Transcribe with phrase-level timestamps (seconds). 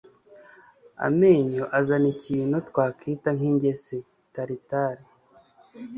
[1.07, 3.95] amenyo azana ikintu twakwita nk'ingese
[4.33, 5.03] tartare